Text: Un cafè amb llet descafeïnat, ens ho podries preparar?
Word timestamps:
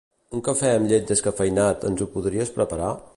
Un 0.37 0.41
cafè 0.47 0.71
amb 0.77 0.89
llet 0.93 1.05
descafeïnat, 1.11 1.87
ens 1.91 2.05
ho 2.07 2.11
podries 2.17 2.55
preparar? 2.57 2.93